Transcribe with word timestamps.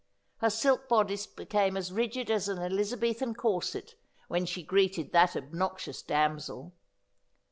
Her 0.37 0.49
silk 0.49 0.89
bodice 0.89 1.27
became 1.27 1.77
as 1.77 1.93
rigid 1.93 2.31
as 2.31 2.47
an 2.49 2.57
Eliza 2.57 2.97
bethan 2.97 3.35
corset 3.35 3.93
when 4.29 4.47
she 4.47 4.63
greeted 4.63 5.11
that 5.11 5.35
obnoxious 5.35 6.01
damsel. 6.01 6.73